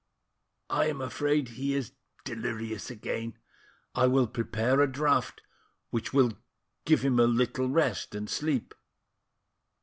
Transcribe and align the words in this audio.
"I 0.71 0.87
am 0.87 0.99
afraid 0.99 1.49
he 1.49 1.75
is 1.75 1.91
delirious 2.23 2.89
again; 2.89 3.37
I 3.93 4.07
will 4.07 4.25
prepare 4.25 4.81
a 4.81 4.91
draught, 4.91 5.43
which 5.91 6.11
will 6.11 6.33
give 6.85 7.03
him 7.03 7.19
a 7.19 7.25
little 7.27 7.69
rest 7.69 8.15
and 8.15 8.27
sleep." 8.27 8.73